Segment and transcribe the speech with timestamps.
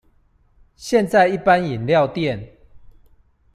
[0.77, 2.57] 現在一般飲料店